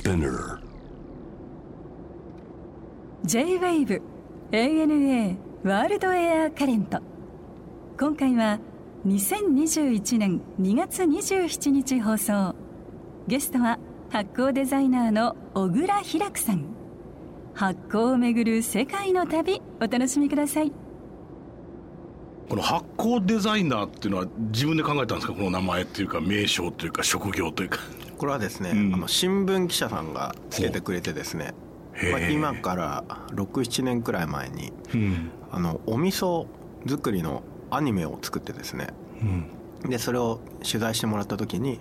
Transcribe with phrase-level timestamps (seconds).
[0.00, 0.58] Spinner.
[3.26, 4.00] J-WAVE
[4.50, 7.00] ANA ワールドエアカレント
[7.98, 8.58] 今回は
[9.06, 12.54] 2021年2月27日放送。
[13.28, 13.78] ゲストは
[14.08, 16.64] 発酵デザイナーの小倉ひらくさん。
[17.52, 20.72] 発酵をめぐる世界の旅お楽しみください。
[22.48, 25.34] この発酵デザイナーっていうのは自分で考えたんですか？
[25.34, 27.80] この名前っていうか名称というか職業というか
[28.20, 28.94] これはですね、うん。
[28.94, 31.54] あの新聞記者さんがつけてくれてですね、
[32.12, 35.30] まあ、今から67年くらい前にうん。
[35.50, 36.46] あのお味噌
[36.86, 38.88] 作りのアニメを作ってですね
[39.22, 39.90] うん。
[39.90, 41.80] でそれを取材してもらった時に、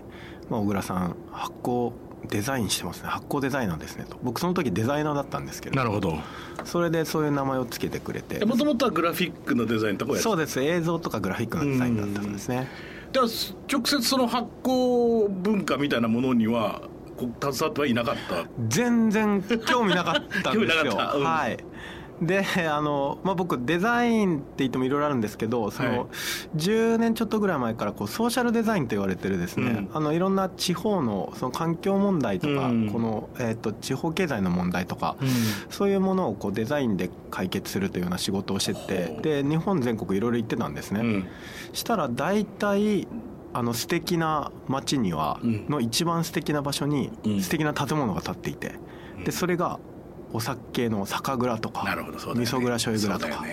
[0.50, 1.92] まあ、小倉さん発酵
[2.30, 3.10] デザインしてますね。
[3.10, 4.18] 発酵デザイナーですねと。
[4.24, 6.20] 僕その時デザイナーだったんですけどなるほど。
[6.64, 8.46] それでそういう名前をつけてくれて。
[8.46, 10.62] もともとはグラフィックのデザインとかそうです。
[10.62, 12.60] 映像とかグラフィックのデザインだったんですね。
[12.62, 13.28] では
[13.72, 16.82] 直接その発酵文化みたいなものには
[17.18, 18.46] こう携わってはいなかった。
[18.68, 20.94] 全然興味なかったん興味ですよ。
[20.96, 21.18] なかった。
[21.18, 21.24] うん。
[21.24, 21.58] はい
[22.22, 26.08] であの、まあ、僕デザインって言ってもいろいろあるんですけどその、はい。
[26.58, 29.90] 10年ちょっとぐらい前からこうソーシャルデザインと言われてるですね、うん。
[29.94, 32.90] あのいろんな地方のその環境問題とか、うん。
[32.92, 35.16] この、えー、と地方経済の問題とか、
[35.70, 41.28] そういうものをこうデザインで解決するというような仕事をしててで日本全国いろいろ行ってたんですね、うん。
[41.74, 43.08] したら大体
[43.54, 45.66] あの素敵な街には、うん。
[45.70, 47.42] の一番素敵な場所にうん。
[47.42, 48.74] 素敵な建物が建っていて、
[49.24, 49.80] でそれが
[50.34, 52.52] お酒の酒蔵とかなるほどそうだよね。
[52.52, 53.46] 味噌蔵醤油蔵とか、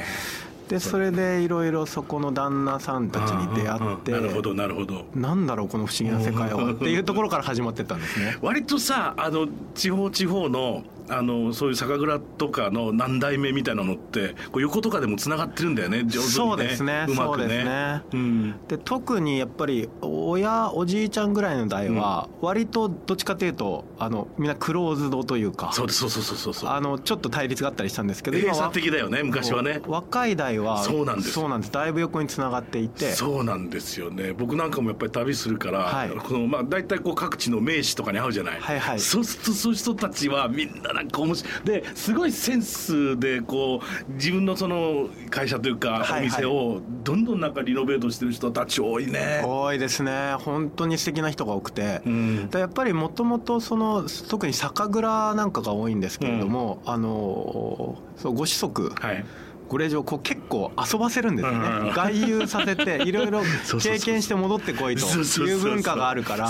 [0.68, 4.26] でそれでいろいろそこの旦那さんたちに出会って、うんうんうん。
[4.26, 5.04] なるほどなるほど。
[5.14, 8.36] なんだろうこの不思議な世界はっていうところから始まってったんですね。
[8.42, 16.04] 割とさあの地方地方のあのそういう酒蔵とかの何代目みたいなのってこう横とかでもつながってるんだよね。
[16.04, 16.30] 上手にね。
[16.30, 17.06] そうですね。
[17.08, 18.02] うまくそうですね。
[18.12, 18.54] うん。
[18.68, 29.80] で特にやっぱり親おじいちゃんぐらいの代は割とどっちかというとあのみんなクローズドというかそうそうそうそうそうあのちょっと対立があったりしたんですけどは閉鎖的だよね昔はね。
[29.86, 31.32] 若い代はそうなんです。
[31.32, 31.72] そうなんです。
[31.72, 33.12] だいぶ横につながっていて。
[33.12, 34.32] そうなんですよね。
[34.32, 36.10] 僕なんかもやっぱり旅するから、はい。
[36.10, 39.00] このまあ大体こう各地の名士とかに会うじゃない、はいはい。
[39.00, 41.64] そうするとそういう人たちはみんななんか面白い。
[41.64, 46.20] ですごいセンスでこう自分のその会社というかはいはい。
[46.22, 50.34] お店をどんどんなんかリノベートしてる人たち多いね、多いですね。
[50.40, 52.50] 本当に素敵な人が多くて、うん。
[52.50, 58.90] でやっぱりもともとその特に酒蔵なんかが多いんですけれども、あのそうご子息。
[58.98, 59.24] はい
[59.68, 63.40] ご令嬢こう結構遊ばせるんですよね、うん外遊させていろいろ
[63.80, 66.48] 経験して戻ってこいという文化があるから。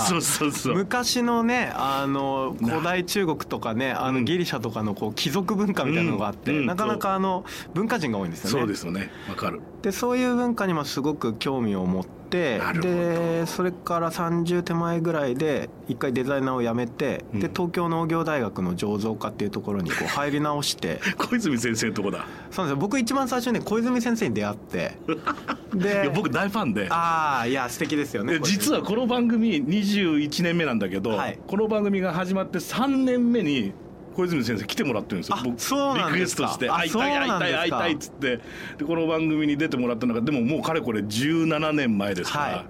[0.73, 4.15] 昔のねあの古代中国とかねあうん。
[4.15, 8.59] のギリシャとかのこう貴族文化みたいなのがあって、なかなかあの文化人が多いんですよね。
[8.59, 9.09] そうですよね。
[9.29, 17.39] わかるでそういう文化にもすごく興味を持ってでそれから30手前ぐらいで一回デザイナーを辞めて、うん。
[17.39, 20.99] で東京農業大学の醸造科っていうところにこう 入り直して。
[21.17, 22.25] 小泉先生のとこだ。
[22.51, 22.81] そうなんですよ。
[22.81, 24.97] 僕一番最初に小泉先生に出会って。
[25.73, 26.87] いでや僕大ファンで。
[26.89, 31.39] ああいや素敵ですよねで実はこの番組21年目なんだけど、はい。
[31.47, 33.71] この番組が始まって3年目に
[34.17, 35.37] 小泉先生来てもらってるんですよ。
[35.37, 38.39] あ僕そうなんリクエですかストしてあ会いたい会いたい会いたいっつって。
[38.79, 42.65] でこの番組に出てもらったのがでももうかれこれ17年前ですから。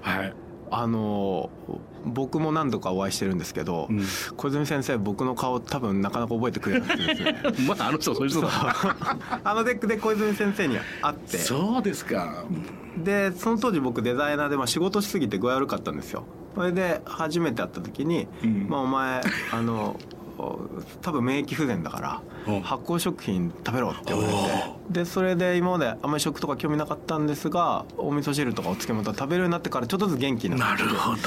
[0.00, 0.34] はい、
[0.70, 1.50] あの
[2.06, 4.02] 僕も何度かお会いしてるんですけど、うん。
[4.36, 7.36] 小泉先生僕の顔多分なかなか覚えてくれなくてですね。
[7.68, 8.50] まああの人はそういう人だ。
[9.44, 11.36] あのでで小泉先生に会って。
[11.36, 12.44] そうですか。
[13.04, 16.24] でその当時僕デザイナーで、まあ、仕事しすぎて具合悪かったんですよ。
[16.54, 18.66] それで初めて会った時に「うん。
[18.70, 19.20] まあ、お前
[19.52, 20.21] あのお
[21.02, 22.00] 多分免疫不全だか
[22.46, 22.60] らうん。
[22.62, 24.34] 発酵食品食べろ」って言われて。
[24.90, 31.18] でそれで今まであんまり食とか興味なかったんですがお味噌汁とかお漬物とか食べるようになってからちょっとずつ元気になってなるほど。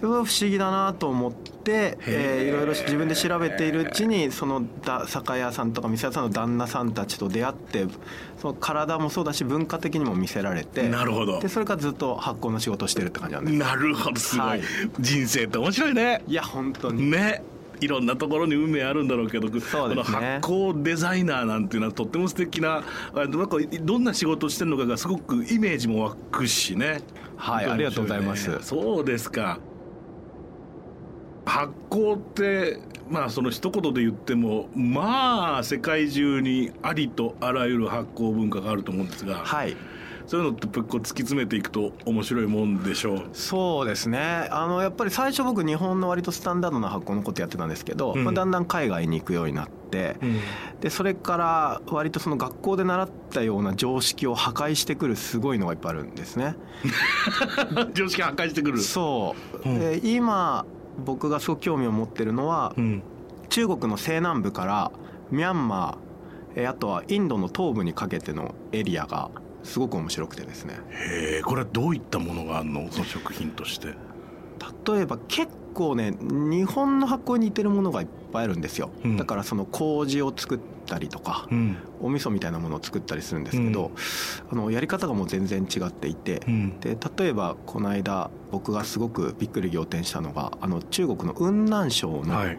[0.00, 7.86] それは不思議だなと思って、えーいろいろ自分で調べているうちにそのだ酒屋さんとか店屋さんの旦那さんたちと出会って
[8.38, 11.38] その体もそうだし文化的にも見せられてなるほど。
[11.38, 13.58] でそれからずっと発酵の仕事をしてるって感じなんです。
[13.58, 14.62] なるほどすごい、はい。
[14.98, 16.22] 人生って面白いね。
[16.26, 17.10] いや本当に。
[17.10, 17.42] ね
[17.80, 19.60] いろんなところに運命あるんだろうけどね。
[19.60, 20.16] この発
[20.46, 22.82] 酵デザイナーなんていうのはとっても素敵な
[23.14, 27.00] あなんかどんな仕事をしてるのかがすごくイメージも湧くしね。
[27.36, 28.58] はいありがとうございます。
[28.62, 29.58] そうですか。
[31.46, 32.78] 発酵って
[33.10, 39.76] まあその一言で言ってもまあ世界中にありとあらゆる発酵文化があると思うんですが、はい
[40.30, 43.22] そういうのってこう突き詰めていくと面白いもんでしょう。
[43.32, 44.46] そうですね。
[44.52, 48.22] あのやっぱり最初僕日本の割とスタンダードな発酵のことやってたんですけど、うん。
[48.22, 50.14] まあ、だんだん海外に行くようになって、
[50.80, 56.54] でそれから割とその学校で習ったような常識を破壊してくるすごいのがいっぱいあるんですね。
[57.94, 58.78] 常識破壊してくる。
[58.78, 59.34] そ
[59.64, 59.80] う、うん。
[59.80, 60.64] で今
[61.04, 63.02] 僕がすごく興味を持ってるのは、うん。
[63.48, 64.92] 中国の西南部から
[65.32, 69.28] ミャンマーえーあとはインドの東部にかけてのエリアが
[69.62, 70.78] すごく面白くてですね。
[70.90, 72.88] へえこれはどういったものがあるの？
[72.90, 73.94] その食品として。
[74.86, 79.16] 例えば結構ね日本の発酵に似てるものがいっぱいあるんですよ、うん。
[79.16, 81.76] だからその麹を作ったりとか、うん。
[82.00, 83.90] お味噌みたいなものを作ったりするんですけど、
[84.50, 86.80] あのやり方がもう全然違っていて、うん。
[86.80, 92.58] で例えばこの間僕がすごくびっくり仰天したのがあの中国の雲南省のはい。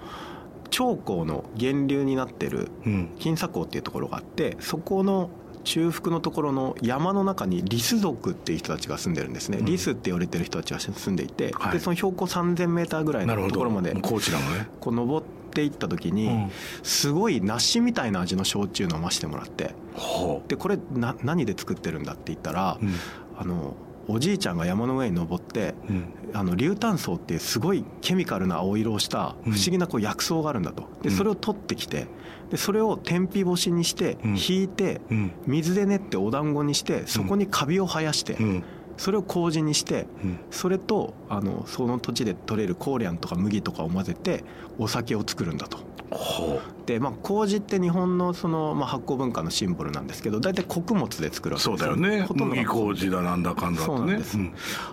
[0.72, 3.10] 長江の源流になってるうん。
[3.20, 5.30] 金沙港っていうところがあってそこの
[5.64, 9.66] 中腹のところの山の中にリス族っていう人たちが住んでるんですね、うん。
[9.66, 11.74] リスって言われてる人たちが住んでいて、はい。
[11.74, 16.52] でその標高 3000m ぐらいのなるほどところまで高知なのねこう登っていった時に、うん。
[16.84, 19.74] すごい梨みたいな味の焼酎飲ましてもらって。
[19.94, 22.94] ほでこれな何で作ってるんだって言ったら、ううん。
[23.38, 23.76] あの
[24.08, 26.14] おじいちゃんが山の上に登ってうん。
[26.34, 30.84] あの硫炭層っていうすごいケミカルな青色をした不思議なこう薬草があるんだと。
[31.02, 31.16] でうん。
[31.16, 32.08] それを取ってきて
[32.50, 34.38] でそれを天日干しにしてうん。
[34.38, 35.32] 引いてうん。
[35.46, 38.64] 水で練ってお団子にしてそこにカビを生やしてうん。
[38.98, 40.40] それを麹にしてうん。
[40.52, 44.44] それとあのその土地で取れるコーリャンとか麦とかを混ぜて
[44.78, 45.80] お酒を作るんだと。
[46.12, 52.24] ほでまあ麹って日本のその、まあ、発酵文化のシンボルなんですけど大体穀物で作るうわけですそうだよね。
[52.24, 53.94] ほとんどが麦麹だなんだかんだと。
[53.94, 54.38] ねそうなんです。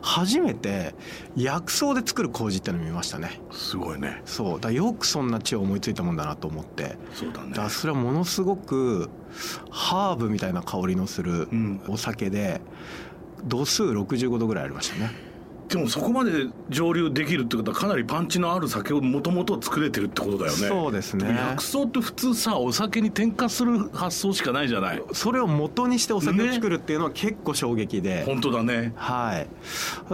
[0.00, 0.94] 初めて
[1.36, 3.40] 薬草で作る麹ってのを見ましたね。
[3.50, 4.22] すごいね。
[4.24, 4.60] そう。
[4.60, 6.96] だよくそんな知恵を思いついたもんだなと思って。
[7.14, 7.52] そうだね。
[7.52, 9.10] だそれはものすごく
[9.70, 11.80] ハーブみたいな香りのするうん。
[11.88, 12.60] お酒で
[13.44, 15.27] 度数65度ぐらいありましたね
[15.68, 20.68] でもそこまで蒸留できるってことはかなりパンチのある酒をもともと作れてるってことだよね。
[20.68, 21.28] そうですね。
[21.28, 25.02] 薬草って普通さお酒に添加する発想しかないじゃない。
[25.12, 28.92] それを元にしてお酒を作るっていうのは結構衝撃で、本当だね。
[28.96, 29.48] はい、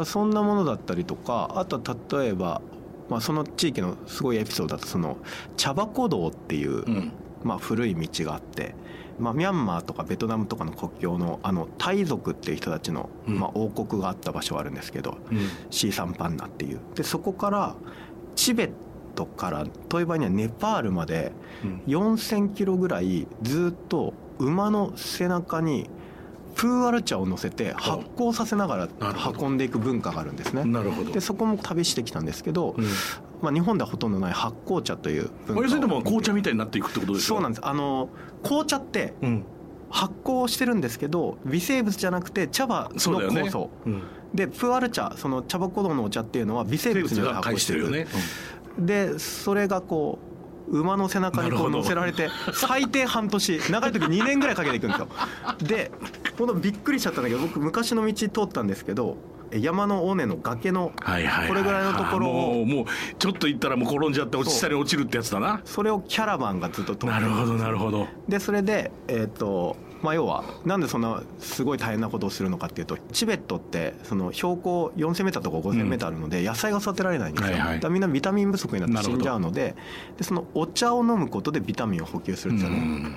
[0.04, 2.60] そんなものだったりとかあとは例えば、
[3.08, 5.18] まあ、その地域のすごいエピソードだとその
[5.56, 7.12] 茶箱道っていう、うん。
[7.44, 8.74] まあ、古い道があって、
[9.18, 13.38] まあ、ミャンマーとかベトナムとかの国境のあのタイ族っていう人たちの、うん。
[13.38, 15.48] まあ、王国があった場所があるんですけど、うん。
[15.70, 16.80] シーサンパンナっていう。
[16.94, 17.74] でそこから
[18.36, 18.70] チベッ
[19.14, 21.32] トから遠い場合にはネパールまで
[21.62, 21.82] うん。
[21.86, 25.88] 4000キロぐらいずっと馬の背中に
[26.54, 28.88] プーアル茶を乗せて発酵させながら
[29.38, 30.64] 運んでいく文化があるんですね。
[30.64, 31.12] なるほど。
[31.12, 32.84] でそこも旅してきたんですけど、うん
[33.44, 37.36] まあ、日本ではほとんどない発酵茶という文化を要するにでも紅茶みたいになっていくってことですよ。
[37.36, 37.60] そうなんです。
[37.64, 38.08] あの
[38.42, 39.44] 紅茶ってうん。
[39.90, 44.02] 発酵してるんですけど微生物じゃなくて茶葉の酵素、うん。
[44.34, 48.10] でプーアル茶その茶葉古道のお茶っていうのは微生生物が介発酵しててるしるよね。
[48.76, 50.18] でそれがこ
[50.68, 55.08] う馬の背中にこう乗せられて最低半年長い時2年ぐらいかけていくんですよ。
[55.62, 55.92] で
[56.36, 59.16] このびっくりしちゃったんだけど僕昔の道通ったんですけど
[59.52, 62.84] 山の尾根の崖のこれぐらいのところをもう
[63.18, 65.60] ちょっと行ったらもう転んじゃって落ち下に落ちるってやつだな。
[65.64, 68.08] それをキャラバンがずっと通ってなるほどなるほど。
[68.28, 79.74] でそれでえっ、とまあ要はなんでそんなすごい大変なことをするのかっていうとチベットってその標高 4000m とか 5000m あるので野菜が育てられないんですよ、だみんなビタミン不足になって死んじゃうので
[80.18, 83.16] でそのお茶を飲むことでビタミンを補給するんですよね、うん。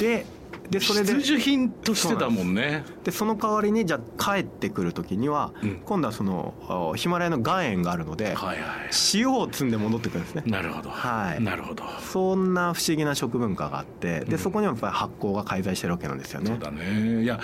[0.00, 0.26] で
[0.70, 1.14] でそれで。
[1.14, 2.84] 必需品としてだもんね。
[3.04, 5.80] でその代わりにじゃあ帰ってくる時には、うん。
[5.84, 8.90] 今度はそのあヒマラヤの岩塩があるので、はいはい。
[9.14, 10.42] 塩を積んで戻ってくるんですね。
[10.46, 10.90] なるほど。
[10.90, 11.42] はい。
[11.42, 11.84] なるほど。
[12.00, 14.38] そんな不思議な食文化があってで、うん。
[14.38, 16.50] そこにはやっぱり発酵が介在してるわけなんですよね。
[16.50, 17.22] そうだね。
[17.22, 17.40] いや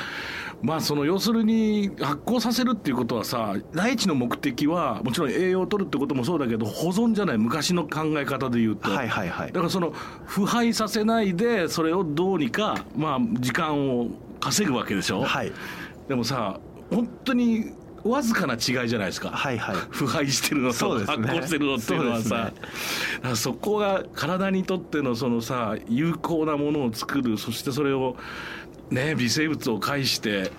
[0.62, 9.48] まあその要するに発酵させるっていうことはさ第一の目的はもちろん栄養を取るってこともそうだけど保存じゃない昔の考え方で言うと、はいはいはい。
[9.48, 9.90] だからその
[10.24, 14.08] 腐敗させないでそれをどうにかまあ時間を
[14.40, 15.52] 稼ぐわけでしょ、はい。
[16.08, 17.72] でもさ本当に
[18.04, 19.76] わずかな違いじゃないですか、はいはい。
[19.88, 22.52] 腐敗してるのと発酵してるのっていうのはさ。
[23.22, 23.36] そね。
[23.36, 28.16] そこが体にとってのそのさ有効なものを作るそしてそれを
[28.90, 30.52] ね微生物を介して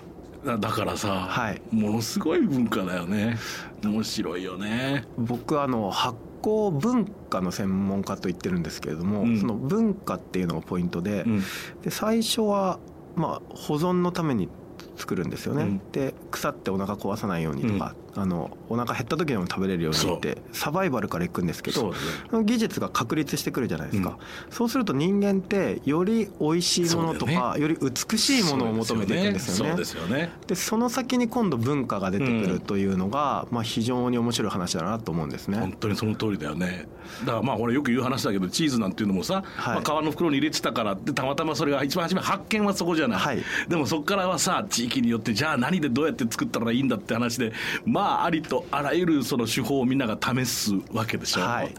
[0.43, 1.61] だだからさ、はい。
[1.71, 3.37] ものすごい文化だよね。
[3.83, 5.05] 面白いよね。
[5.17, 9.39] 僕あの発酵文化の専門家と言ってるんですけれども、うん。
[9.39, 11.41] その文化っていうのがポイントで,、うん。
[11.81, 12.79] で最初は
[13.15, 14.49] まあ保存のために
[14.95, 15.81] 作るんですよね、うん。
[15.91, 21.97] で腐ってお腹壊さないようにとか、あのお腹減った時でも食べれるようにってサバイバルからいくんですけどね。
[22.45, 24.17] 技術が確立してくるじゃないですか、
[24.49, 29.71] そうすると人間ってより美味しいものとか、そうだよより美しいものを求めていくんですよね。
[29.71, 30.31] そうですよね。
[30.47, 35.57] でその先に今度文化が出てくうんるというのが、まあ、非常に面白い話だなと思うんですね。
[35.59, 36.87] 本当にその通りだよね。
[37.21, 39.75] だからまあ俺よく言う話だけどチーズなんていうのもさ、はい。
[39.75, 43.43] まあ、皮の袋に入れてたからってたまたまそれが一番初め発見はそこじゃない、はい。
[43.67, 47.53] でもそこからはさ地域によってじゃあ何でどうやって作ったらいいんだって話で
[47.85, 51.73] ままあありとあらゆるその手法をみんなが試すわけでしょ、はい。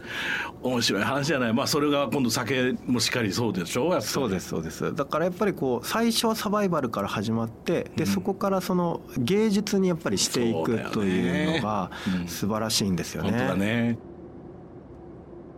[0.61, 1.53] 面白い話じゃない。
[1.53, 4.01] まあそれが今度酒もしっかりそうでしょ。
[4.01, 4.93] そうですそうです。
[4.93, 11.91] だからやっぱりこう最初はサバイバルから始まってでそこからその芸術にやっぱりしていくというのが
[12.21, 12.27] うん。
[12.27, 13.31] 素晴らしいんですよね。
[13.31, 13.97] 本当だね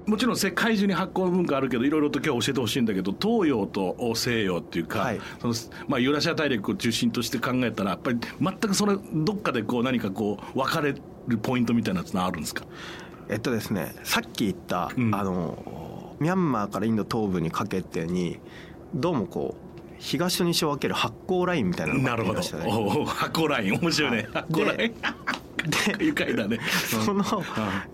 [0.10, 5.22] もちろん世界中に発酵文化あるけどいろいろと今日教えてほしいんだけど東洋と西洋っていうか、はい。
[5.40, 5.54] その
[5.88, 10.96] まあ、ユーラシア大陸を中心として考えたらやっぱり全くそれどっかでこう何かこう分かれ
[11.28, 12.66] るポイントみたいなやつのあるんですか？
[13.30, 15.14] えっとですねさっき言った、うん。
[15.14, 18.40] あのミャンマーからインド東部にかけてに
[18.96, 22.66] どうもこう東と西を分ける発酵ラインみたいなのがあなるほどりましたね。
[22.68, 23.74] おお発酵ライン。
[23.80, 24.26] 面白いね、はい。
[24.34, 24.94] 発酵ライン
[26.00, 26.60] 愉快だね。
[27.06, 27.24] その、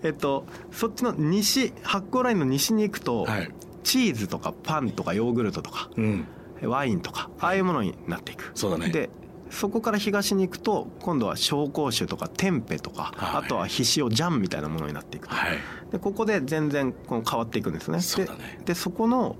[0.02, 3.50] えっと、そっちの西発酵ラインの西に行くと、はい。
[3.82, 6.26] チーズとかパンとかヨーグルトとかうん。
[6.62, 8.50] ワインとかああいうものになっていく。
[8.54, 8.88] そうだね。
[8.88, 9.10] で
[9.48, 13.44] そこから東に行くと今度は紹興酒とかテンペとか、はい。
[13.44, 15.34] あとはひしおジャンみたいなものになっていくと。
[15.36, 15.58] はい。
[15.92, 18.00] でここで全然こう変わっていくんですね。
[18.00, 18.56] そうだね。
[18.60, 19.36] ででそこの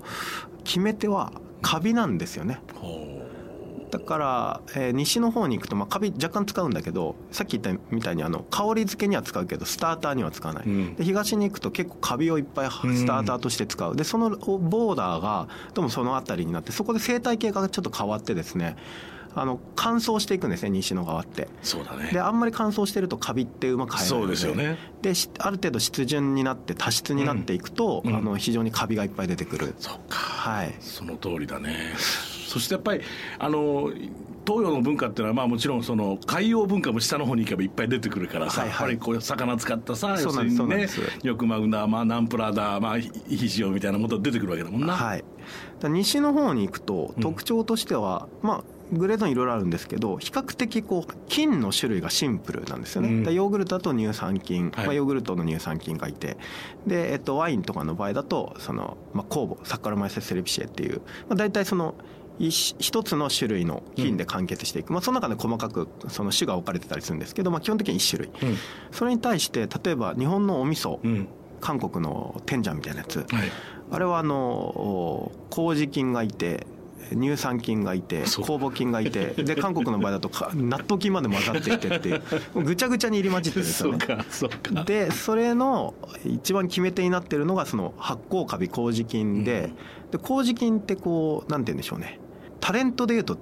[0.63, 2.61] 決め手はカビなんですよね。
[2.75, 3.16] ほ
[3.89, 10.95] だから、えー西の方に行くと、まあ、カビ若干使うんだけどさっき言ったみたいにあの香り付けには使うけどスターターには使わない、うん。
[10.95, 13.95] で東に行くと結構カビをいっぱいスターターとして使う。
[13.95, 18.75] でそのボーダーがどうもその辺りになってそこで生態系がちょっと変わってですね
[19.35, 21.43] あの乾燥していくんですね西の側って。
[21.43, 22.09] うそうだね。
[22.11, 24.77] であんまり乾燥してるとカビってうまく生えないのそうですよね。
[25.01, 28.15] でしある程度湿潤になって多湿になっていくと、うん。
[28.15, 30.17] あの非常にカビがいっぱい出てくる、そっか。
[30.17, 30.75] はい。
[30.79, 31.75] その通りだね
[32.47, 33.01] そしてやっぱり
[33.37, 33.91] あの
[34.45, 38.91] 東洋の文化っていうのはまあもちろんその海洋文化も下の方に行けばいっぱい出てくるからさ、はいはい。
[38.91, 45.23] やっぱりこう魚使ったさそうなんです要するにねよくマグナまあナンプラーだまあひひしおみたいなもの出てくるわけだもんな、はい、
[45.83, 47.21] 西の方に行くとうん。
[47.21, 53.33] 特徴としては、まあグレードにいろいろあるんですけど比較的こう菌の種類がシンプルなんですよね、うん。
[53.33, 54.85] ヨーグルトだと乳酸菌、はい。
[54.85, 56.37] まあ、ヨーグルトの乳酸菌がいて
[56.85, 61.95] で、えっと、ワインとかの場合だとその、まあ、酵母サッカロマイセスセレピシエっていう、まあ、大体その
[62.39, 68.49] 一一つの種類の菌で完結していく、まあ、その中で細かくその種が置かれてたりするんですけど、まあ、基本的に1種類。
[68.49, 68.57] うん。
[68.91, 71.27] それに対して例えば日本のお味噌、うん。
[71.59, 73.27] 韓国の天ジャンみたいなやつ、はい。
[73.89, 76.67] あれはあのお麹菌がいて
[77.11, 82.21] 乳酸菌がいて酵母菌がいてで韓国の場合だとか納豆菌まで混ざっていてっていう。
[82.63, 83.99] ぐちゃぐちゃに入り混じってるんですよね。
[84.29, 84.49] そ
[84.83, 85.93] でそれの
[86.25, 89.71] 一番決め手になってるのがその発酵カビ麹菌で,、
[90.11, 92.19] で麹菌ってこうなんて言うんでしょうね
[92.59, 93.37] タレントでいうと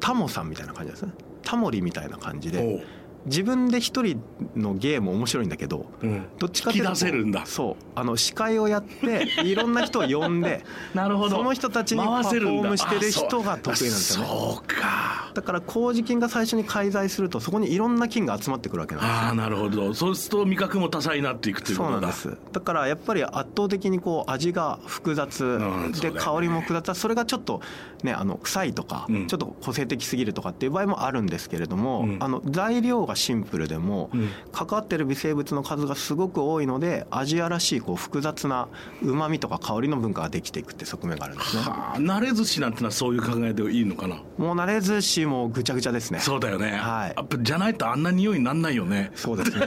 [0.00, 1.12] タモさんみたいな感じですね。
[1.42, 2.84] タモリみたいな感じで。
[3.26, 4.22] 自分で一人
[4.56, 6.26] のゲーム面白いんだけどうん。
[6.38, 7.46] どっちかっていうと引き出せるんだ。
[7.46, 7.84] そう。
[7.94, 10.64] あの司会をやっていろんな人を呼んで
[10.94, 11.36] なるほど。
[11.36, 14.28] その人たちにパフォームしてる人が得意なんですよね。
[14.30, 14.66] あそう。
[14.66, 15.30] か。
[15.34, 19.18] だから麹菌が最初に介在するとそこにいろんな菌が集まってくるわけなんですよ。
[19.18, 19.94] ああなるほど。
[19.94, 21.98] そうすると味覚も多彩になっていくというそことだ。
[21.98, 22.36] うなんです。
[22.52, 25.58] だからやっぱり圧倒的にこう味が複雑。
[26.00, 26.94] で香りも複雑。
[26.94, 27.60] それがちょっと
[28.02, 29.26] ねあの臭いとかうん。
[29.26, 32.16] ちょっと個性的すぎるとかっていう場合もあるんですけれどもうん。
[32.20, 34.28] あの材料がシンプルでもうん。
[34.52, 38.68] 関わってる微生物の数がすごく多いのでアジアらしいこう複雑な
[39.02, 41.62] うまみとか香りの文化ができていくって側面があるんですね。
[41.62, 44.16] はあ慣れ寿司なんてのはそういう考えでいいのかな？
[44.38, 46.20] もう慣れ寿司もぐちゃぐちゃですね。
[46.20, 47.14] そうだよね、はい。
[47.16, 49.10] やっぱじゃないとあんな匂いになんないよね。
[49.14, 49.66] そうですね。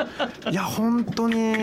[0.50, 1.54] いや本当に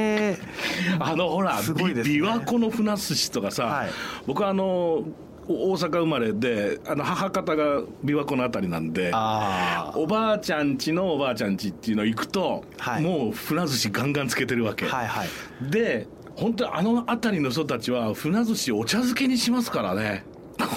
[1.00, 2.16] あのほら、すごいですね。
[2.16, 3.90] び琵琶湖の船寿司とかさ、はい。
[4.26, 5.06] 僕はあのお
[5.48, 13.04] 大阪生まれであの母方が琵琶湖のあたりなんであおばあちゃんちのおばあちゃんちっていうの行くと、はい。
[13.04, 15.28] もう船寿司ガンガンつけてるわけ、あはいはい。
[15.62, 20.26] で本当にあの辺りの人たちは船寿司をお茶漬けにしますからね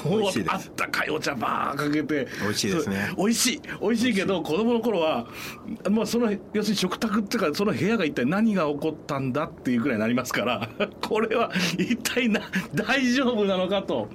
[0.05, 3.13] 美味しいですあったかいお茶ばーかけて美味しいですね。
[3.17, 5.27] 美味しい美味しいけど子供の頃は
[5.91, 10.69] まあその要するに食卓っていうかその部屋が一体何が起こったんだっていうくらいになりますから
[11.01, 12.41] これは一体な
[12.75, 14.09] 大丈夫なのかと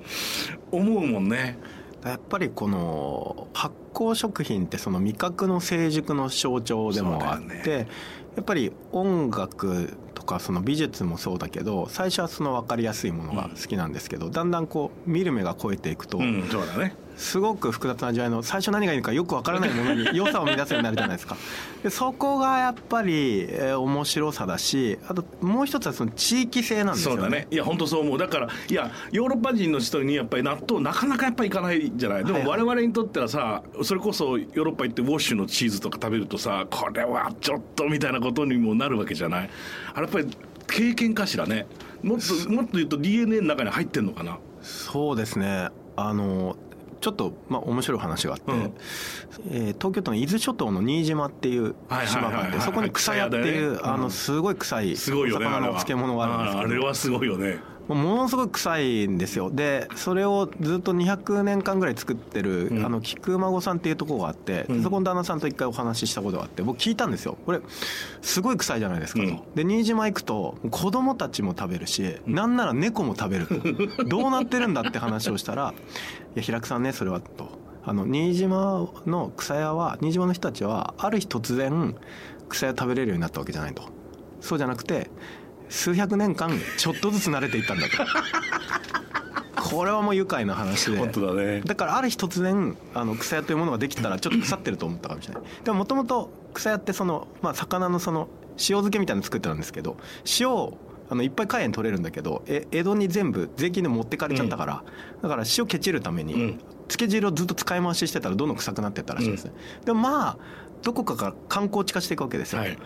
[0.72, 1.58] 思うもんね。
[2.04, 7.86] やっぱりこの発酵食品ってその味覚の成熟の象徴でもあって、
[8.36, 16.96] やっぱり音楽とかその美術もそうだけど最初はその分かりやすいものが好きなんですけど、だんだんこう見る目が超えていくと、うんそうだね。
[17.18, 21.38] すごく複雑な味わいの最初何がいいのかよく分からないものに 良さを見出すようになるじゃないですか。
[21.84, 27.22] でそこがやっぱり、えー面白さだしあともう一つはその地域性なんですよね。
[27.22, 27.48] そうだね。
[27.52, 28.18] いや本当そう思う。
[28.18, 32.26] だからいやヨーロッパ人の人にやっぱり納豆なかなかやっぱりいかないじゃない？
[32.26, 39.50] でも我々にとってはさそれこそヨーロッパ行ってウォッシュのチーズとか食べるとさこれはちょっとみたいなことにもなるわけじゃない？
[39.94, 40.28] あれやっぱり
[40.68, 41.66] 経験かしらね？
[42.04, 44.38] もっともっと言うと DNA の中に入ってんのかな？
[44.62, 45.70] そうですね。
[45.96, 46.56] あの
[47.02, 48.74] ちょっとまあ面白い話があって、うん。
[49.52, 51.76] えー東京都の伊豆諸島の新島っていう
[52.08, 56.70] 島があってそこに草屋っていう、ねあのすごい臭い魚のお漬物があるんですけど。
[56.70, 57.60] あれはすごいよね
[57.96, 59.50] ものすごい臭いんですよ。
[59.50, 62.86] でそれをずっと200年間ぐらい作ってる、うん。
[62.86, 64.84] あの菊孫さんっていうところがあって、うん。
[64.84, 67.38] そこの旦那さんと一回お話ししたことがあって僕聞いたんですよ。
[67.46, 67.62] これ
[68.22, 69.42] すごい臭いじゃないですかと、うん。
[69.56, 73.56] で新島行くと子供たちも食べるし、なんなら猫も食べると。
[74.06, 75.74] どうなってるんだって話をしたら
[76.36, 77.62] 「いや平久さんねそれは」と。
[77.84, 81.96] あの新島の草屋は新島の人たちはある日突然
[82.48, 83.84] 草屋食べれるようになったわけじゃないと。
[84.40, 85.10] そうじゃなくて
[85.72, 87.98] 数百年間ちょっとずつ慣れていったんだと。
[89.56, 90.98] これはもう愉快な話で。
[90.98, 91.62] 本当だね。
[91.62, 95.44] だからある日突然あの草屋というものができたらちょっと腐ってると思ったかもしれない。
[95.64, 99.96] でももともと草屋ってその、まあ、魚のその塩漬けみたいなの作ってたんですけど
[100.40, 100.78] 塩を
[101.10, 104.84] あのいっぱい海塩取れるんだけどえ江戸に全部税金で持ってかれちゃったから、
[105.22, 106.60] だから塩ケチるために、うん。
[106.92, 109.54] 漬け汁をずっと使い回ししてたらどんどん臭くなってったらしいですね、
[109.86, 110.38] でもまあ
[110.82, 112.78] どこかから観光地化していくわけですよ、はい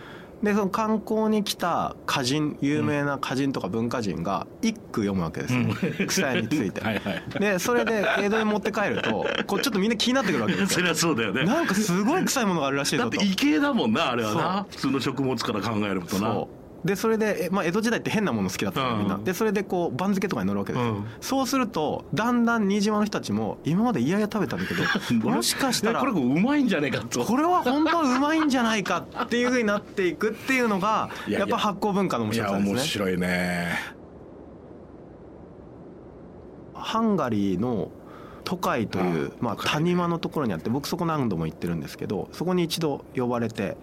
[0.42, 5.60] でその観光に来た歌人有名な歌人とか文化人が一句読むわけですよ、
[6.06, 7.22] 草屋について、 はいはい。
[7.40, 10.86] でそれで江戸に持って帰るとこうちょっとみんな気になってくるわけですそよ。
[10.86, 11.44] りゃそうだよね。
[11.44, 14.66] なんかすごい臭いものがあるらしいだってぞと異形だもんなあれはな。
[14.70, 16.32] 普通の食物から考えるとな。
[16.32, 16.55] そう
[16.86, 21.06] でそれで、えまあ、江戸時代って変なもの好きだったからみんな、うんでそれでこう番付とかに乗るわけですよ、うん。
[21.20, 24.82] そうするとだんだん新島の人たちも今までいやいや食べたんだけど
[25.28, 27.24] もしかしたらこれうまいんじゃねえかと。
[27.24, 31.40] これは本当はうまいんじゃないかっていうふうになっていくっていうのがいやいや。
[31.40, 32.74] やっぱ発酵文化の面いや白さですね。
[32.74, 33.96] 面白いね。
[36.74, 37.90] ハンガリーの
[38.44, 43.76] 都会というまあ、谷間のところにあって僕そこ何度も行ってるんですけどそこに一度呼ばれて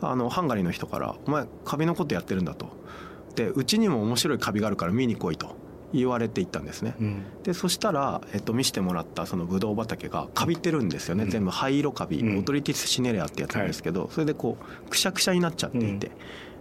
[0.00, 2.68] あのハンガリーの人から「お前カビのことやってるんだ」と
[3.36, 5.56] 「でうちにも面白いカビがあるから見に来い」と
[5.94, 6.96] 言われて行ったんですね。
[7.00, 7.22] うん。
[7.44, 11.30] でそしたら、えっと、見せてもらったそのブドウ畑がカビってるんですよね、うん。
[11.30, 12.38] 全部灰色カビ、うん。
[12.38, 16.10] オトリティス・シネレアってやつなんですけど、それでこうくしゃくしゃになっちゃっていて、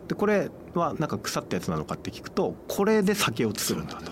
[0.08, 4.12] でこれはなんか腐ったやつなのかって聞くとこれで酒を作るんだと。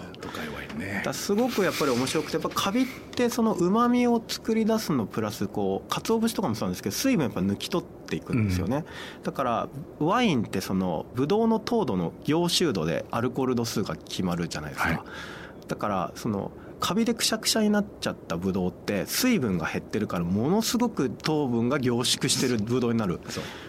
[1.03, 8.85] だすごくやっぱり面白くてやっぱカビってそのうまみを作り出すのプラスこう鰹節とかもそうなんですけど水分やっぱ抜き取っていくんですよね、
[9.23, 9.69] だから
[9.99, 14.99] ワインってそのブドウの糖度の凝集度でアルコール度数が決まるじゃないですか、はい。
[15.67, 23.19] だからそのカビでくしゃくしゃになっちゃったブドウって水分が減ってるからものすごく糖分が凝縮してるブドウになる。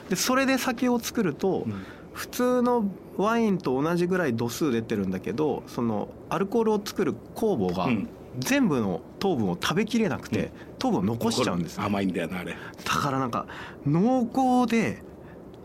[0.08, 1.84] でそれで酒を作ると、うん。
[2.12, 2.84] 普通の
[3.16, 11.84] ワインと同じぐらい度数出てるんだけどそのアルコールを作る酵母がうん全部の糖分を食べきれなくて糖分を残しちゃうんですね。
[11.84, 12.56] 甘いんだよなあれ。
[12.84, 13.46] だからなんか
[13.86, 15.02] 濃厚で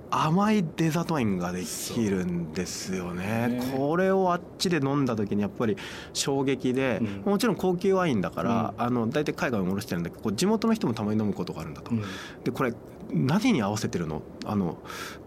[0.09, 3.61] 甘いデザートワインができるんですよね。
[3.75, 5.75] これをあっちで飲んだ時にやっぱり
[6.13, 7.31] 衝撃で、うん。
[7.31, 12.03] もちろん高級ワインだから、あの大体海外に卸してるんだけど地元の人もたまに飲むことがあるんだと、うん。
[12.45, 12.73] でこれ
[13.11, 14.21] 何に合わせてるの？
[14.45, 14.77] あの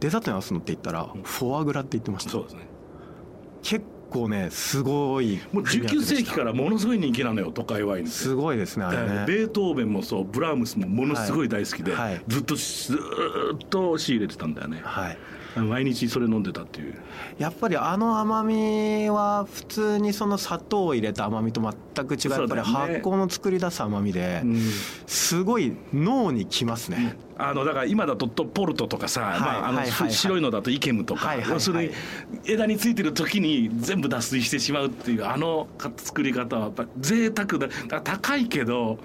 [0.00, 2.30] デザートに合わせるのって言ったら、フォアグラって言ってました。
[2.30, 2.60] そうですね。
[3.62, 9.24] 結構ねすごいもう19世紀からものすごい人気なのよ都会ワインすごいですねね。
[9.26, 12.12] ベートーベンもそうブラームスもものすごい大好きで、はい。
[12.12, 14.80] はいずっとずーっと仕入れてたんだよね。
[14.82, 15.18] はい。
[15.56, 16.94] 毎日それ飲んでたっていう。
[17.38, 24.60] やっぱりあの甘みは普通にその砂糖を入れた甘みと全く違うやっぱり発酵の作り出す甘みでうん。
[25.06, 27.16] すごい脳にきますね
[27.48, 30.12] あのだから今だとトポルトとかさ、はいまあ、あのはいはいはい。
[30.12, 31.90] 白いのだとイケムとか、要するに
[32.44, 38.00] 枝についてる時に全部脱水してしまうっていうあのか作り方はやっぱ贅沢だだ。
[38.00, 38.98] 高いけど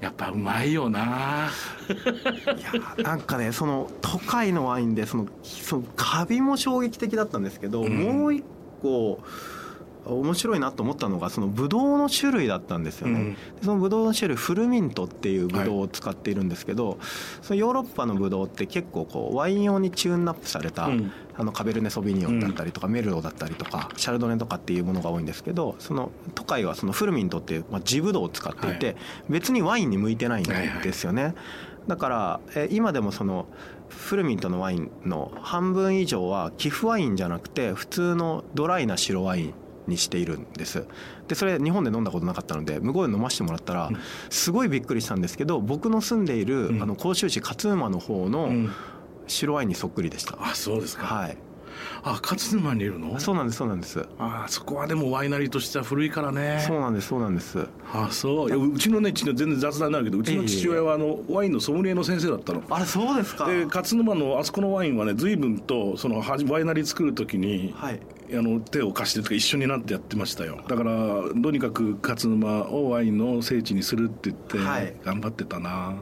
[0.00, 1.50] やっぱうまいよな。
[1.88, 2.60] い
[2.98, 7.96] やなんかねその都会のワインでそのそのカビも衝撃的だったんですけど、うん。
[7.96, 8.44] もう一
[8.82, 9.20] 個
[10.06, 13.34] 面白いなと思ったのがそのブドウの種類だったんですよね、うん。
[13.34, 16.98] でそのブドウの種類フルミントっていうブドウを使っているんですけど、
[17.42, 21.12] そのヨーロッパのブドウって結構こうワイン用にチューンナップされた、うん。
[21.36, 28.96] あのカベルネ・ソビニオンだったりとか、メルローだったりとかシャルドネとかっていうものが多いんですけどその都会はそのフルミントっていう、まあ、地ブドウを使っていて、はい。
[29.30, 31.34] 別にワインに向いてないんですよね。
[31.86, 33.46] だからえー今でもその
[33.88, 39.54] フルミントのワインの半分以上は寄付ワインじゃなくて普通のドライな白ワイン
[39.90, 40.86] にしているんです。
[41.28, 43.90] でそれ日本で飲んだことなかったので向こうで飲ませてもらったら
[44.30, 46.82] すごいびっくりしたんですけど僕の住んでいるうん。
[46.82, 48.72] あの甲州市勝沼の方のうん。
[49.26, 51.36] 白ワインにそっくりでした、あそうですか、はい
[52.02, 53.18] あ勝沼にいるの？
[53.20, 54.06] そうなんですそうなんです。
[54.18, 56.64] あそこはでもワイナリーとしては古いからね。
[56.66, 57.66] そうなんですそうなんです。
[57.92, 58.72] あそう。
[58.72, 62.62] うちのね全然雑談になるけどうちの父親はあのワインのソムリエの先生だったの。
[62.70, 63.46] あれそうですか。
[63.46, 68.00] で勝沼のあそこのワインはね随分とそのワイナリー作る時に、はい。
[68.32, 70.60] あの手を貸してとか一緒になってやってましたよ。
[70.68, 70.92] だから
[71.42, 74.94] とにかく勝沼をワインの聖地にするって言ってはい。
[75.04, 75.96] 頑張ってたな、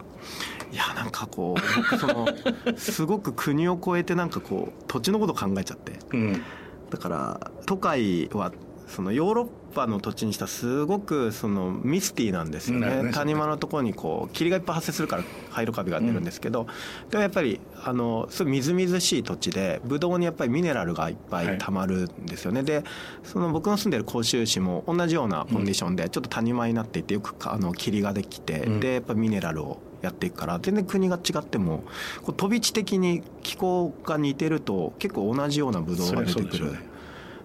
[0.57, 2.28] いやなんかこう僕その
[2.76, 5.92] すごく国を越えてなんかこう土地のこと考えちゃって。
[6.12, 6.42] うん。
[6.90, 8.52] だから都会は
[8.86, 13.12] そのヨーロッパの土地にしたらすごくそのミスティーなんですよね。
[13.12, 16.66] 谷間のところにこう霧がいっぱい発生するから灰色カビが出るんですけど、
[17.10, 22.82] でもやっぱりあのすごいみずみずしい土地でブドウにやっぱりミネラルがいっぱいたまるんですよね、で
[23.24, 28.80] その僕の住んでる甲州市も同じようなコンディションでちょっと谷間になっていてよくかあの霧ができて、うん。
[28.80, 31.84] でやっぱミネラルをやっていくから全然国が違っても
[32.22, 36.70] こう飛び地的に気候が似てると結構同じようなブドウが出てくる。
[36.70, 36.88] そ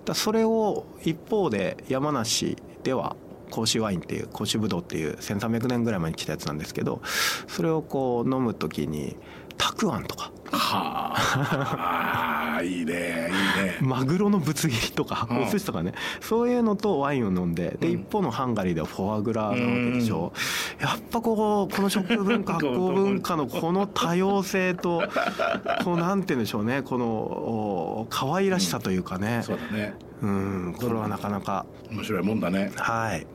[0.05, 3.15] だそれを一方で山梨では
[3.49, 7.01] 甲州ワインっていう甲州ぶどうっていう1300年ぐらい前に来たやつなんですけど
[7.47, 9.15] それをこう飲む時に
[9.57, 11.13] たくあんとかは
[12.57, 12.61] あ。
[12.63, 13.77] いいねいいね。
[13.81, 15.43] マグロのぶつ切りとかうん。
[15.43, 15.93] お寿司とかね。
[16.21, 18.01] そういうのとワインを飲んででうん。
[18.01, 20.33] 一方のハンガリーではフォアグラなわけでしょ
[20.79, 25.03] やっぱこうこの食文化 発酵文化のこの多様性と
[25.83, 26.81] こうなんて言うんでしょうね。
[26.81, 29.41] このお可愛らしさというかね。
[29.43, 29.95] そうだね。
[30.21, 30.75] うん。
[30.77, 31.65] これはなかなか。
[31.91, 32.71] 面白いもんだね。
[32.75, 33.25] はい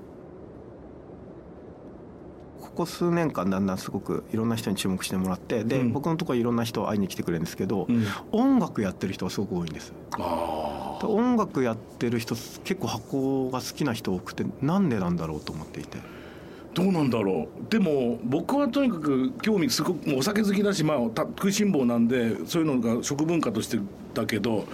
[2.79, 5.93] ここ数年間だんだんすごくいろんな人に注目してもらってで、うん。
[5.93, 8.07] 僕のところいろんな人会いに来てくれるんですけど、うん。
[8.31, 9.93] 音楽やってる人がすごく多いんです。
[11.03, 15.99] 音楽やってる人結構発酵が好きな人多くてなんでなんだろうと思っていて。
[16.73, 17.69] どうなんだろう。
[17.69, 23.81] でも僕はとにかく興味すごくお酒好きだし、まあ、た食いしん坊なんでそういうのが食文化として
[24.15, 24.67] だけど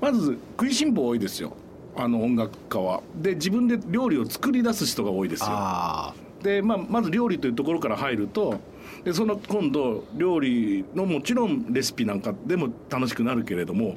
[0.00, 1.54] まず食いしん坊多いですよ。
[1.96, 3.02] あの音楽家は。
[3.16, 5.46] で自分で料理を作り出す人が多いですよ。
[5.50, 8.60] あで、まあ、まず料理というところから入ると
[9.04, 13.96] でその今度料理のもちろんレシピなんかでも楽しくなるけれども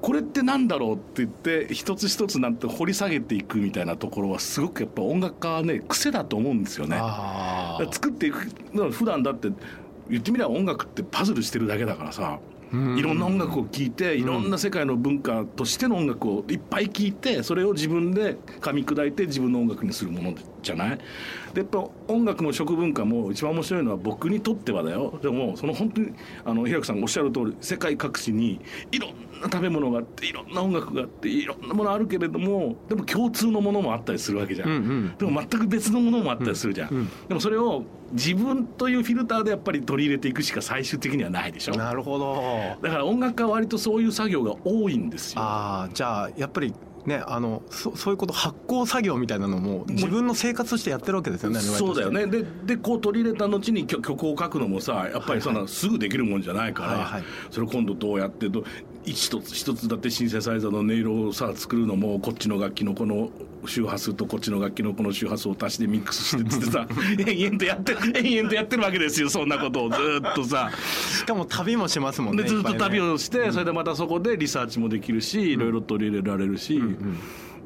[0.00, 7.88] これってなんだろうって言って一つ一つなんて掘り下げていくみたいなところはすごくやっぱ音楽家はね癖だと思うんですよーね。
[7.92, 8.48] 作っていく
[8.90, 9.48] 普段だって
[10.10, 20.98] 言ってみれば音楽ってパズルしてるだけだからさうんいろんな音楽を聴いていろんな世界の文化としての音楽をいっぱい聴いてそれを自分で噛み砕いて自分の音楽にするものじゃない？
[21.52, 25.18] でやっぱ音楽も食文化も一番面白いのは僕にとってはだよ。
[25.22, 26.12] でもその本当に
[26.44, 34.68] あの平子さんがおっしゃる通り世界各地にいろんな食べ物があっていろんな音楽があっていろんなものあるけれどもでも共通のものもあったりするわけじゃん。
[34.68, 35.14] うんうん。
[35.18, 36.96] でも全く別のものもあったりするじゃん、うん。
[36.96, 41.72] うんでもそれを自分というフィルターでやっぱり取り入れていくしか最終的にはないでしょ。
[41.72, 42.34] だなるほど
[42.82, 45.40] から音楽家は割とそういう作業が多いんですよ。
[45.40, 46.74] ああじゃあやっぱり
[47.06, 52.26] ねあのそそういうこと発酵作業みたいなのも自分の生活としてやってるわけですよねそうだよね。
[52.26, 57.24] ででこう取り入れた後に曲曲を書くのもさやっぱりそんなすぐできるもんじゃないから、はいはい。
[57.50, 58.64] それを今度どうやってど
[59.04, 63.30] 一つ一つだってシンセサイザーの音色をさ作るのもこっちの楽器のこの
[63.66, 66.86] 周波数とこっちの楽器のこの周波数を足してミックスしてってさ
[67.26, 70.70] 延々とやって延々とやってるわけですよそんなことをずっとさ。
[71.18, 76.80] しかも旅もしますもんねでずっと旅ををして、それでまたそこでリサーチもできるし、いろいろ取り入れられるし、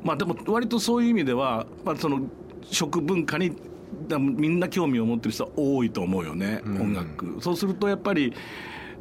[0.05, 2.23] まあでも割とそういう意味では、まあ、その
[2.71, 3.53] 食文化に
[4.09, 7.37] だみんな興味を持ってる人は多いと思うよね、音楽。
[7.41, 8.33] そうするとやっぱり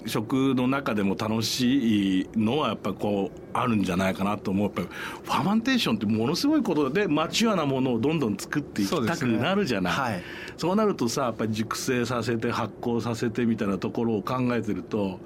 [0.05, 4.87] 食の中でも楽しいのはやっぱこうあるんじゃないかなと思うやっぱり
[5.23, 9.93] ファーマンテーションってものすごいことでマチュアなものをどんどん作っていきたくなるじゃない。
[9.93, 10.23] はい。
[10.57, 15.19] そうなるとさやっぱり熟成させて発酵させてみたいなところを考えてると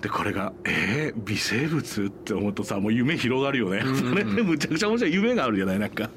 [0.00, 6.10] でこれがえー、微生物って思うとさもう夢広がるよね、 それむちゃくちゃ面白い夢があるじゃないなんか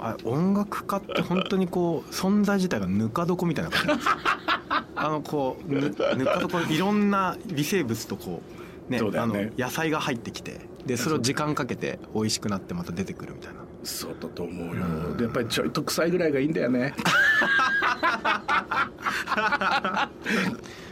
[0.00, 4.12] あ音楽家って本当にこう存在自体がぬか床みたいな感じなんですよ。
[4.96, 8.42] あのこうぬぬか床いろんな微生物とこ
[8.88, 13.60] うねあの野菜が入ってきてでそれを時間かけて美味しくなってまた出てくるみたいな。
[13.82, 14.82] そうだと思うよ、
[15.16, 16.92] でやっぱりちょいと臭いぐらいがいいんだよね。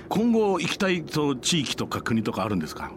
[0.09, 2.91] 今後行きたいその地域とか国とかあるんですか？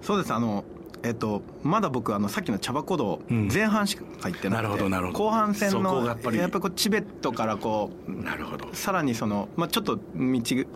[0.00, 0.32] そうです。
[0.32, 0.64] あの
[1.04, 3.48] えっと、まだ僕あのさっきの茶箱道うん。
[3.52, 5.18] 前半しか入ってなくて、なるほどなるほど。
[5.18, 6.38] 後半戦そこのがやっぱり。
[6.38, 8.68] こうチベットからこうなるほど。
[8.72, 10.02] さらにその、まあ、ちょっと道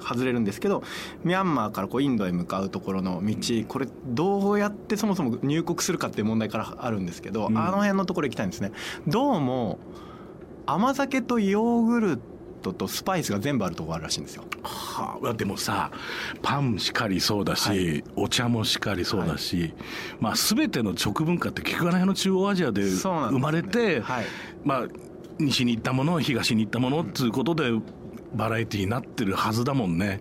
[0.01, 0.83] 外れるんですけど
[1.23, 3.35] ミャンマーからこうインドへ向かうところの道
[3.69, 7.59] これどうやってそもそも入国するかっていう問題からあるんですけど、うん。
[7.59, 8.73] あの辺のところ行きたいんですね。
[9.07, 9.79] どうも
[10.67, 12.36] 甘酒とヨーグルト
[12.75, 14.45] とスパイスが全部あるとこあるらしいんですよ。
[14.63, 15.91] はあ、でもさ
[16.43, 19.75] パンしかりそうだし、はい、お茶もしかりそうだし、はい、
[20.21, 24.25] まあ、全ての食文化って結局あの辺の中央アジアで生まれて、ねはい、
[24.65, 24.87] まあ、
[25.39, 27.71] 西に行ったもの東に行ったものっていうことで
[28.35, 30.21] バラエティーになってるはずだもんね。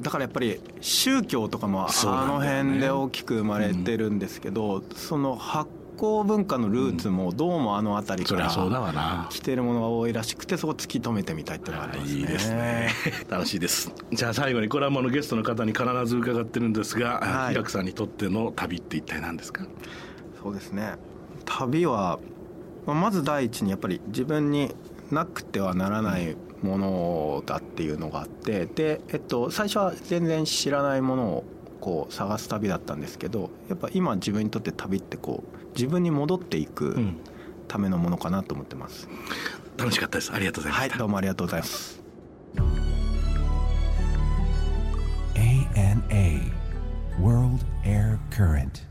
[0.00, 5.68] だからやっぱり宗教とかもあの辺で大きく生まれてるんですけど、その発
[6.00, 12.20] 酵文化のルーツもどうもあの辺りから来てるものが多いらしくてそこ突き止めてみたいってのがありますね。
[12.20, 12.88] いいですね。
[13.28, 13.92] 楽しいです。
[14.10, 19.66] じゃあ最後にこれはもうゲストの方に必ず伺ってるんですが、はい、平久さんにとっての旅って一体何ですか？
[20.42, 20.94] そうですね。
[21.44, 22.18] 旅は
[22.86, 24.74] まず第一にやっぱり自分に
[25.10, 31.44] なくてはならないものだっていうのがあってで、えっと、最初は全然知らないものを
[31.80, 36.96] こう探す旅だったんですけどやっぱ今自分にとって旅ってこう自分に戻っていく
[37.68, 40.32] ためのものかなと思ってます、うん、楽しかったです。
[40.32, 42.00] ありがとうございましはいどうもありがとうございます。
[45.34, 46.52] ANA
[47.20, 48.89] World Air Current